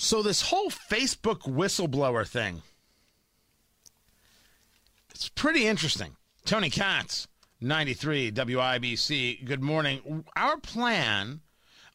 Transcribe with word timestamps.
So, 0.00 0.22
this 0.22 0.42
whole 0.42 0.70
Facebook 0.70 1.40
whistleblower 1.40 2.24
thing, 2.24 2.62
it's 5.10 5.28
pretty 5.28 5.66
interesting. 5.66 6.14
Tony 6.44 6.70
Katz, 6.70 7.26
93 7.60 8.30
WIBC, 8.30 9.44
good 9.44 9.60
morning. 9.60 10.24
Our 10.36 10.56
plan 10.58 11.40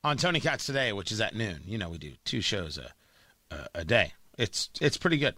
on 0.03 0.17
Tony 0.17 0.41
Katz 0.41 0.65
today, 0.65 0.91
which 0.91 1.13
is 1.13 1.21
at 1.21 1.33
noon, 1.33 1.61
you 1.65 1.77
know, 1.77 1.87
we 1.87 1.97
do 1.97 2.11
two 2.25 2.41
shows 2.41 2.77
a, 2.77 2.91
a, 3.55 3.67
a 3.75 3.85
day. 3.85 4.11
It's, 4.37 4.69
it's 4.81 4.97
pretty 4.97 5.17
good. 5.17 5.35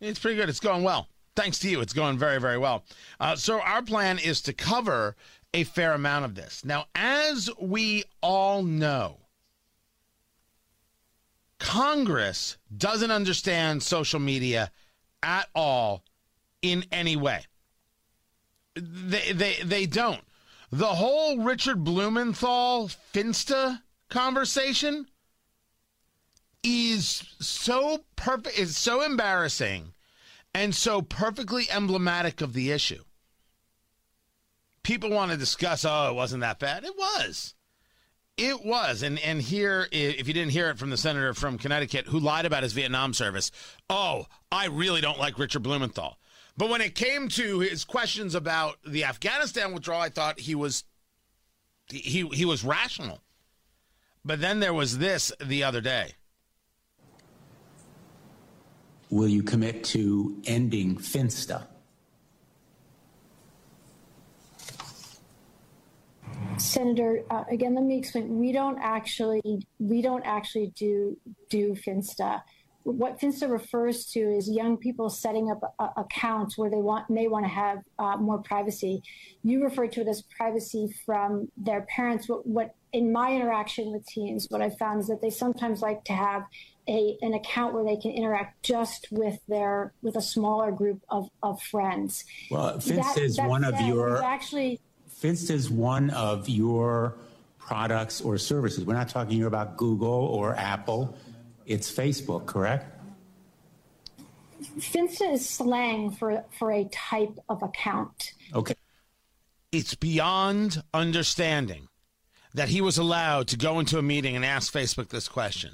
It's 0.00 0.18
pretty 0.18 0.36
good. 0.36 0.48
It's 0.48 0.58
going 0.58 0.82
well. 0.82 1.06
Thanks 1.36 1.60
to 1.60 1.70
you, 1.70 1.80
it's 1.80 1.92
going 1.92 2.18
very, 2.18 2.40
very 2.40 2.58
well. 2.58 2.82
Uh, 3.20 3.36
so, 3.36 3.60
our 3.60 3.82
plan 3.82 4.18
is 4.18 4.40
to 4.42 4.52
cover 4.52 5.14
a 5.54 5.62
fair 5.62 5.92
amount 5.92 6.24
of 6.24 6.34
this. 6.34 6.64
Now, 6.64 6.86
as 6.96 7.48
we 7.60 8.02
all 8.20 8.64
know, 8.64 9.18
Congress 11.58 12.56
doesn't 12.76 13.10
understand 13.10 13.82
social 13.82 14.20
media 14.20 14.70
at 15.22 15.48
all 15.54 16.04
in 16.62 16.84
any 16.92 17.16
way. 17.16 17.44
They, 18.74 19.32
they, 19.32 19.56
they 19.64 19.86
don't. 19.86 20.22
The 20.70 20.86
whole 20.86 21.38
Richard 21.38 21.82
Blumenthal 21.82 22.90
Finsta 23.12 23.82
conversation 24.08 25.06
is 26.62 27.22
so 27.40 28.04
perfect, 28.16 28.58
is 28.58 28.76
so 28.76 29.02
embarrassing 29.02 29.94
and 30.54 30.74
so 30.74 31.02
perfectly 31.02 31.70
emblematic 31.70 32.40
of 32.40 32.52
the 32.52 32.70
issue. 32.70 33.02
People 34.82 35.10
want 35.10 35.30
to 35.30 35.36
discuss, 35.36 35.84
oh, 35.84 36.10
it 36.10 36.14
wasn't 36.14 36.40
that 36.40 36.58
bad. 36.58 36.84
It 36.84 36.96
was. 36.96 37.54
It 38.38 38.64
was, 38.64 39.02
and 39.02 39.18
and 39.18 39.42
here, 39.42 39.88
if 39.90 40.28
you 40.28 40.32
didn't 40.32 40.52
hear 40.52 40.70
it 40.70 40.78
from 40.78 40.90
the 40.90 40.96
senator 40.96 41.34
from 41.34 41.58
Connecticut 41.58 42.06
who 42.06 42.20
lied 42.20 42.46
about 42.46 42.62
his 42.62 42.72
Vietnam 42.72 43.12
service, 43.12 43.50
oh, 43.90 44.26
I 44.52 44.66
really 44.66 45.00
don't 45.00 45.18
like 45.18 45.40
Richard 45.40 45.64
Blumenthal. 45.64 46.18
But 46.56 46.70
when 46.70 46.80
it 46.80 46.94
came 46.94 47.28
to 47.30 47.58
his 47.58 47.84
questions 47.84 48.36
about 48.36 48.76
the 48.86 49.04
Afghanistan 49.04 49.74
withdrawal, 49.74 50.00
I 50.00 50.08
thought 50.08 50.38
he 50.38 50.54
was 50.54 50.84
he 51.90 52.28
he 52.32 52.44
was 52.44 52.62
rational. 52.62 53.22
But 54.24 54.40
then 54.40 54.60
there 54.60 54.74
was 54.74 54.98
this 54.98 55.32
the 55.44 55.64
other 55.64 55.80
day. 55.80 56.12
Will 59.10 59.28
you 59.28 59.42
commit 59.42 59.82
to 59.84 60.40
ending 60.46 60.96
Finsta? 60.96 61.66
Senator, 66.78 67.24
uh, 67.28 67.42
again, 67.50 67.74
let 67.74 67.82
me 67.82 67.98
explain. 67.98 68.38
We 68.38 68.52
don't 68.52 68.78
actually 68.80 69.42
we 69.80 70.00
don't 70.00 70.24
actually 70.24 70.72
do 70.76 71.18
do 71.50 71.74
Finsta. 71.74 72.42
What 72.84 73.18
Finsta 73.20 73.50
refers 73.50 74.06
to 74.12 74.20
is 74.20 74.48
young 74.48 74.76
people 74.76 75.10
setting 75.10 75.50
up 75.50 75.74
uh, 75.80 75.88
accounts 75.96 76.56
where 76.56 76.70
they 76.70 76.76
want 76.76 77.10
may 77.10 77.26
want 77.26 77.46
to 77.46 77.50
have 77.50 77.78
uh, 77.98 78.16
more 78.18 78.40
privacy. 78.42 79.02
You 79.42 79.64
refer 79.64 79.88
to 79.88 80.02
it 80.02 80.08
as 80.08 80.22
privacy 80.36 80.94
from 81.04 81.48
their 81.56 81.82
parents. 81.94 82.28
What, 82.28 82.46
what 82.46 82.74
in 82.92 83.12
my 83.12 83.34
interaction 83.34 83.90
with 83.90 84.06
teens, 84.06 84.46
what 84.48 84.62
I 84.62 84.70
found 84.70 85.00
is 85.00 85.08
that 85.08 85.20
they 85.20 85.30
sometimes 85.30 85.82
like 85.82 86.04
to 86.04 86.12
have 86.12 86.44
a, 86.88 87.18
an 87.20 87.34
account 87.34 87.74
where 87.74 87.84
they 87.84 87.96
can 87.96 88.12
interact 88.12 88.62
just 88.62 89.08
with 89.10 89.38
their 89.48 89.92
with 90.00 90.14
a 90.14 90.22
smaller 90.22 90.70
group 90.70 91.02
of, 91.10 91.28
of 91.42 91.60
friends. 91.60 92.24
Well, 92.52 92.78
Finsta 92.78 93.14
that, 93.14 93.18
is 93.18 93.38
one 93.40 93.64
of 93.64 93.78
your 93.80 94.22
actually 94.22 94.80
Finsta 95.20 95.50
is 95.50 95.68
one 95.68 96.10
of 96.10 96.48
your 96.48 97.16
products 97.58 98.20
or 98.20 98.38
services. 98.38 98.84
We're 98.84 98.94
not 98.94 99.08
talking 99.08 99.36
here 99.36 99.48
about 99.48 99.76
Google 99.76 100.08
or 100.08 100.54
Apple. 100.54 101.16
It's 101.66 101.90
Facebook, 101.90 102.46
correct? 102.46 102.94
Finsta 104.78 105.32
is 105.32 105.48
slang 105.48 106.10
for, 106.12 106.44
for 106.58 106.72
a 106.72 106.84
type 106.84 107.38
of 107.48 107.62
account. 107.62 108.32
Okay. 108.54 108.74
It's 109.72 109.94
beyond 109.94 110.82
understanding 110.94 111.88
that 112.54 112.68
he 112.68 112.80
was 112.80 112.96
allowed 112.96 113.48
to 113.48 113.56
go 113.56 113.80
into 113.80 113.98
a 113.98 114.02
meeting 114.02 114.34
and 114.36 114.44
ask 114.44 114.72
Facebook 114.72 115.08
this 115.08 115.28
question. 115.28 115.72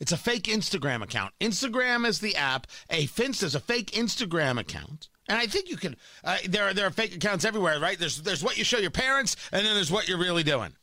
It's 0.00 0.12
a 0.12 0.16
fake 0.16 0.44
Instagram 0.44 1.02
account. 1.02 1.34
Instagram 1.40 2.06
is 2.06 2.20
the 2.20 2.36
app. 2.36 2.66
A 2.90 3.06
Finsta 3.06 3.44
is 3.44 3.54
a 3.54 3.60
fake 3.60 3.92
Instagram 3.92 4.58
account. 4.58 5.08
And 5.28 5.38
I 5.38 5.46
think 5.46 5.70
you 5.70 5.76
can. 5.76 5.96
Uh, 6.24 6.38
there 6.48 6.64
are 6.64 6.74
there 6.74 6.86
are 6.86 6.90
fake 6.90 7.14
accounts 7.14 7.44
everywhere, 7.44 7.78
right? 7.78 7.98
There's 7.98 8.22
there's 8.22 8.42
what 8.42 8.58
you 8.58 8.64
show 8.64 8.78
your 8.78 8.90
parents, 8.90 9.36
and 9.52 9.64
then 9.64 9.74
there's 9.74 9.90
what 9.90 10.08
you're 10.08 10.18
really 10.18 10.42
doing. 10.42 10.74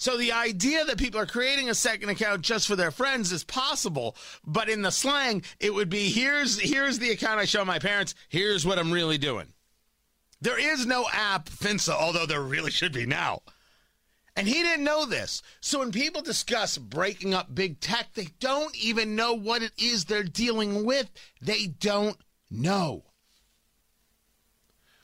So 0.00 0.16
the 0.16 0.32
idea 0.32 0.84
that 0.84 0.96
people 0.96 1.18
are 1.18 1.26
creating 1.26 1.68
a 1.68 1.74
second 1.74 2.08
account 2.08 2.42
just 2.42 2.68
for 2.68 2.76
their 2.76 2.92
friends 2.92 3.32
is 3.32 3.42
possible, 3.42 4.14
but 4.44 4.68
in 4.68 4.82
the 4.82 4.92
slang, 4.92 5.42
it 5.58 5.74
would 5.74 5.88
be 5.88 6.10
here's 6.10 6.60
here's 6.60 7.00
the 7.00 7.10
account 7.10 7.40
I 7.40 7.46
show 7.46 7.64
my 7.64 7.80
parents. 7.80 8.14
Here's 8.28 8.64
what 8.64 8.78
I'm 8.78 8.92
really 8.92 9.18
doing. 9.18 9.52
There 10.40 10.58
is 10.58 10.86
no 10.86 11.06
app 11.12 11.48
Finsta, 11.48 11.94
although 11.94 12.26
there 12.26 12.40
really 12.40 12.70
should 12.70 12.92
be 12.92 13.06
now. 13.06 13.42
And 14.36 14.46
he 14.46 14.62
didn't 14.62 14.84
know 14.84 15.04
this. 15.04 15.42
So 15.60 15.80
when 15.80 15.90
people 15.90 16.22
discuss 16.22 16.78
breaking 16.78 17.34
up 17.34 17.52
big 17.52 17.80
tech, 17.80 18.14
they 18.14 18.28
don't 18.38 18.76
even 18.76 19.16
know 19.16 19.34
what 19.34 19.62
it 19.62 19.72
is 19.76 20.04
they're 20.04 20.22
dealing 20.22 20.84
with. 20.84 21.10
They 21.42 21.66
don't 21.66 22.16
know. 22.50 23.04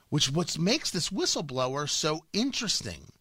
Which 0.09 0.31
what 0.31 0.59
makes 0.59 0.91
this 0.91 1.10
whistleblower 1.10 1.88
so 1.88 2.25
interesting 2.32 3.12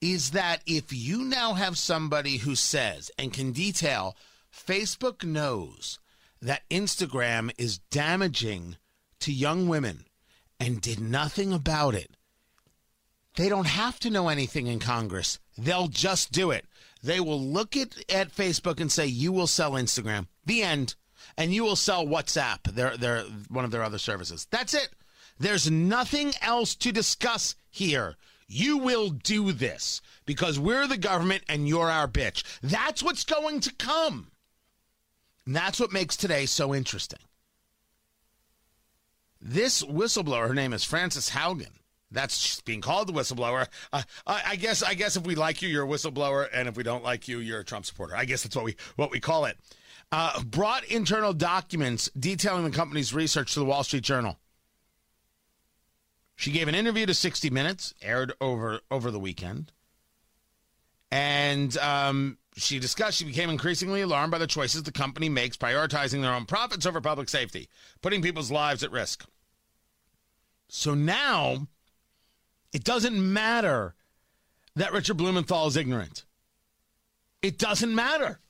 is 0.00 0.30
that 0.30 0.62
if 0.66 0.92
you 0.92 1.24
now 1.24 1.54
have 1.54 1.78
somebody 1.78 2.38
who 2.38 2.54
says 2.54 3.10
and 3.18 3.32
can 3.32 3.52
detail 3.52 4.16
Facebook 4.54 5.24
knows 5.24 5.98
that 6.42 6.68
Instagram 6.70 7.50
is 7.58 7.78
damaging 7.78 8.76
to 9.20 9.32
young 9.32 9.68
women 9.68 10.04
and 10.58 10.80
did 10.80 11.00
nothing 11.00 11.52
about 11.52 11.94
it. 11.94 12.16
They 13.36 13.48
don't 13.48 13.66
have 13.66 14.00
to 14.00 14.10
know 14.10 14.28
anything 14.28 14.66
in 14.66 14.78
Congress. 14.78 15.38
They'll 15.56 15.88
just 15.88 16.32
do 16.32 16.50
it. 16.50 16.66
They 17.02 17.20
will 17.20 17.40
look 17.40 17.76
at, 17.76 17.96
at 18.10 18.34
Facebook 18.34 18.80
and 18.80 18.90
say, 18.90 19.06
You 19.06 19.32
will 19.32 19.46
sell 19.46 19.72
Instagram. 19.72 20.26
The 20.44 20.62
end 20.62 20.96
and 21.36 21.54
you 21.54 21.64
will 21.64 21.76
sell 21.76 22.06
WhatsApp, 22.06 22.62
their, 22.64 22.96
their, 22.96 23.22
one 23.48 23.64
of 23.64 23.70
their 23.70 23.82
other 23.82 23.98
services. 23.98 24.46
That's 24.50 24.74
it. 24.74 24.90
There's 25.38 25.70
nothing 25.70 26.32
else 26.42 26.74
to 26.76 26.92
discuss 26.92 27.54
here. 27.70 28.16
You 28.46 28.78
will 28.78 29.10
do 29.10 29.52
this 29.52 30.02
because 30.26 30.58
we're 30.58 30.86
the 30.86 30.98
government 30.98 31.44
and 31.48 31.68
you're 31.68 31.90
our 31.90 32.08
bitch. 32.08 32.42
That's 32.62 33.02
what's 33.02 33.24
going 33.24 33.60
to 33.60 33.72
come. 33.74 34.30
And 35.46 35.56
that's 35.56 35.80
what 35.80 35.92
makes 35.92 36.16
today 36.16 36.46
so 36.46 36.74
interesting. 36.74 37.20
This 39.40 39.82
whistleblower, 39.82 40.48
her 40.48 40.54
name 40.54 40.72
is 40.72 40.84
Frances 40.84 41.30
Haugen. 41.30 41.70
That's 42.10 42.60
being 42.62 42.80
called 42.80 43.08
the 43.08 43.12
whistleblower. 43.12 43.68
Uh, 43.92 44.02
I, 44.26 44.42
I, 44.48 44.56
guess. 44.56 44.82
I 44.82 44.94
guess 44.94 45.16
if 45.16 45.24
we 45.24 45.36
like 45.36 45.62
you, 45.62 45.68
you're 45.68 45.84
a 45.84 45.88
whistleblower, 45.88 46.48
and 46.52 46.68
if 46.68 46.76
we 46.76 46.82
don't 46.82 47.04
like 47.04 47.28
you, 47.28 47.38
you're 47.38 47.60
a 47.60 47.64
Trump 47.64 47.86
supporter. 47.86 48.16
I 48.16 48.24
guess 48.24 48.42
that's 48.42 48.56
what 48.56 48.64
we 48.64 48.74
what 48.96 49.12
we 49.12 49.20
call 49.20 49.44
it 49.44 49.56
uh, 50.12 50.42
brought 50.42 50.84
internal 50.84 51.32
documents 51.32 52.10
detailing 52.18 52.64
the 52.64 52.70
company's 52.70 53.14
research 53.14 53.54
to 53.54 53.60
the 53.60 53.64
Wall 53.64 53.84
Street 53.84 54.02
Journal. 54.02 54.38
She 56.36 56.50
gave 56.52 56.68
an 56.68 56.74
interview 56.74 57.06
to 57.06 57.14
60 57.14 57.50
Minutes, 57.50 57.94
aired 58.00 58.32
over 58.40 58.80
over 58.90 59.10
the 59.10 59.20
weekend, 59.20 59.72
and 61.10 61.76
um, 61.78 62.38
she 62.56 62.78
discussed 62.78 63.18
she 63.18 63.24
became 63.24 63.50
increasingly 63.50 64.00
alarmed 64.00 64.30
by 64.30 64.38
the 64.38 64.46
choices 64.46 64.82
the 64.82 64.92
company 64.92 65.28
makes, 65.28 65.56
prioritizing 65.56 66.22
their 66.22 66.32
own 66.32 66.46
profits 66.46 66.86
over 66.86 67.00
public 67.00 67.28
safety, 67.28 67.68
putting 68.00 68.22
people's 68.22 68.50
lives 68.50 68.82
at 68.82 68.90
risk. 68.90 69.26
So 70.68 70.94
now, 70.94 71.66
it 72.72 72.84
doesn't 72.84 73.32
matter 73.32 73.94
that 74.76 74.92
Richard 74.92 75.18
Blumenthal 75.18 75.66
is 75.66 75.76
ignorant. 75.76 76.24
It 77.42 77.58
doesn't 77.58 77.94
matter. 77.94 78.40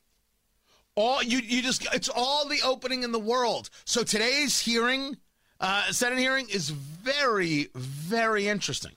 All 0.97 1.23
you 1.23 1.39
you 1.39 1.63
just 1.63 1.87
it's 1.95 2.09
all 2.09 2.49
the 2.49 2.61
opening 2.65 3.03
in 3.03 3.13
the 3.13 3.19
world. 3.19 3.71
So 3.85 4.03
today's 4.03 4.61
hearing, 4.61 5.17
uh, 5.61 5.93
Senate 5.93 6.19
hearing, 6.19 6.49
is 6.49 6.71
very 6.71 7.69
very 7.75 8.49
interesting, 8.49 8.97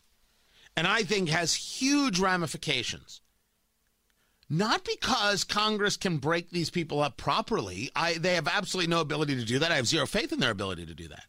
and 0.76 0.88
I 0.88 1.04
think 1.04 1.30
has 1.30 1.54
huge 1.54 2.20
ramifications. 2.20 3.22
Not 4.50 4.84
because 4.84 5.44
Congress 5.44 5.98
can 5.98 6.18
break 6.18 6.50
these 6.50 6.70
people 6.70 7.02
up 7.02 7.16
properly. 7.18 7.90
I 7.96 8.16
they 8.16 8.36
have 8.36 8.48
absolutely 8.48 8.90
no 8.90 9.02
ability 9.02 9.36
to 9.36 9.46
do 9.46 9.60
that. 9.60 9.72
I 9.72 9.76
have 9.76 9.88
zero 9.88 10.06
faith 10.06 10.34
in 10.34 10.40
their 10.40 10.52
ability 10.52 10.86
to 10.86 10.94
do 10.94 11.08
that. 11.08 11.26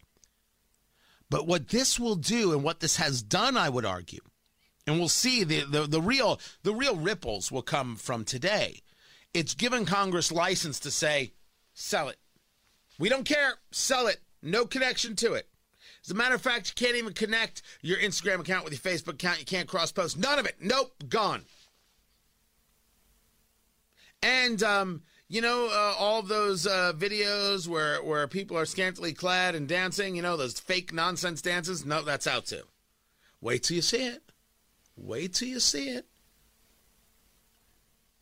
But 1.31 1.47
what 1.47 1.69
this 1.69 1.99
will 1.99 2.17
do 2.17 2.53
and 2.53 2.63
what 2.63 2.81
this 2.81 2.97
has 2.97 3.23
done, 3.23 3.57
I 3.57 3.69
would 3.69 3.85
argue, 3.85 4.21
and 4.87 4.99
we'll 4.99 5.09
see 5.09 5.45
the, 5.45 5.65
the, 5.65 5.87
the 5.87 6.03
real 6.03 6.41
the 6.63 6.75
real 6.75 6.97
ripples 6.97 7.53
will 7.53 7.63
come 7.63 7.97
from 7.97 8.25
today 8.25 8.83
it's 9.35 9.55
given 9.55 9.85
Congress 9.85 10.33
license 10.33 10.79
to 10.81 10.91
say, 10.91 11.33
sell 11.75 12.09
it. 12.09 12.17
We 12.99 13.09
don't 13.09 13.25
care. 13.25 13.55
Sell 13.73 14.07
it. 14.07 14.21
No 14.41 14.65
connection 14.65 15.17
to 15.17 15.35
it. 15.35 15.49
As 16.05 16.11
a 16.11 16.15
matter 16.15 16.35
of 16.35 16.43
fact, 16.43 16.69
you 16.69 16.87
can't 16.87 16.97
even 16.97 17.13
connect 17.13 17.63
your 17.83 17.99
Instagram 17.99 18.41
account 18.41 18.65
with 18.65 18.73
your 18.73 18.81
Facebook 18.93 19.15
account. 19.15 19.41
You 19.41 19.47
can't 19.47 19.69
cross 19.69 19.91
post. 19.91 20.17
None 20.17 20.39
of 20.39 20.47
it. 20.47 20.57
Nope. 20.61 20.95
Gone. 21.09 21.45
And 24.23 24.63
um, 24.63 25.03
you 25.29 25.41
know, 25.41 25.67
uh, 25.67 25.95
all 25.99 26.23
those 26.23 26.67
uh, 26.67 26.93
videos 26.97 27.67
where 27.67 28.03
where 28.03 28.29
people 28.29 28.57
are 28.57 28.67
scantily 28.67 29.13
clad 29.13 29.55
and 29.55 29.67
dancing. 29.67 30.15
You 30.15 30.23
know, 30.23 30.37
those 30.37 30.61
fake 30.61 30.93
nonsense 30.93 31.43
dances. 31.43 31.85
No, 31.85 32.03
that's 32.03 32.27
out 32.27 32.47
too. 32.47 32.63
Wait 33.41 33.65
till 33.65 33.77
you 33.77 33.83
see 33.83 34.07
it. 34.07 34.23
Wait 34.97 35.35
till 35.35 35.49
you 35.49 35.61
see 35.61 35.89
it. 35.89 36.07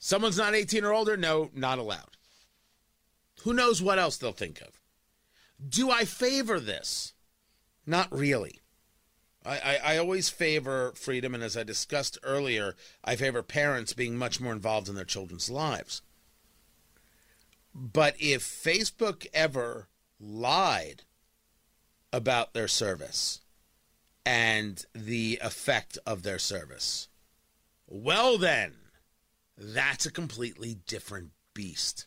Someone's 0.05 0.37
not 0.37 0.53
18 0.53 0.85
or 0.85 0.93
older? 0.93 1.17
No, 1.17 1.49
not 1.55 1.79
allowed. 1.79 2.17
Who 3.45 3.53
knows 3.53 3.81
what 3.81 4.01
else 4.01 4.17
they'll 4.17 4.33
think 4.33 4.61
of? 4.61 4.81
Do 5.67 5.93
I 5.93 6.05
favor 6.05 6.59
this? 6.59 7.13
Not 7.87 8.11
really. 8.11 8.59
I, 9.47 9.59
I, 9.59 9.81
I, 9.95 9.97
always 9.99 10.29
favor 10.29 10.93
freedom, 10.97 11.37
and 11.37 11.45
as 11.45 11.57
I 11.57 11.63
discussed 11.63 12.19
earlier, 12.25 12.75
I 13.05 13.15
favor 13.15 13.45
parents 13.45 13.93
being 13.93 14.17
much 14.17 14.41
more 14.41 14.53
involved 14.53 14.89
in 14.89 14.97
their 14.97 15.05
children's 15.05 15.49
lives. 15.49 16.03
But 17.73 18.17
if 18.19 18.43
Facebook 18.43 19.29
ever 19.33 19.87
lied 20.19 21.05
about 22.13 22.55
their 22.55 22.69
service 22.69 23.41
and 24.27 24.85
the 24.97 25.39
effect 25.41 25.97
of 26.05 26.25
their 26.25 26.41
service, 26.41 27.07
well, 27.87 28.37
then, 28.37 28.75
that's 29.57 30.07
a 30.07 30.13
completely 30.13 30.77
different 30.87 31.31
beast. 31.55 32.07